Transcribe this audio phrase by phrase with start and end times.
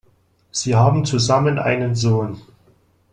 [0.49, 2.41] Sie haben zusammen einen Sohn.